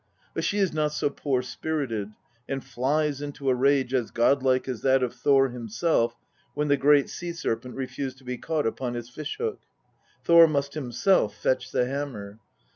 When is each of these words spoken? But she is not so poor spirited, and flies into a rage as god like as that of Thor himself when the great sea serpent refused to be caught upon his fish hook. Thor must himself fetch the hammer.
But 0.33 0.43
she 0.43 0.57
is 0.57 0.73
not 0.73 0.93
so 0.93 1.11
poor 1.11 1.43
spirited, 1.43 2.09
and 2.49 2.65
flies 2.65 3.21
into 3.21 3.51
a 3.51 3.53
rage 3.53 3.93
as 3.93 4.09
god 4.09 4.41
like 4.41 4.67
as 4.67 4.81
that 4.81 5.03
of 5.03 5.13
Thor 5.13 5.49
himself 5.49 6.17
when 6.55 6.69
the 6.69 6.75
great 6.75 7.07
sea 7.07 7.33
serpent 7.33 7.75
refused 7.75 8.17
to 8.17 8.23
be 8.23 8.39
caught 8.39 8.65
upon 8.65 8.95
his 8.95 9.09
fish 9.09 9.37
hook. 9.37 9.59
Thor 10.23 10.47
must 10.47 10.73
himself 10.73 11.35
fetch 11.37 11.71
the 11.71 11.85
hammer. 11.85 12.39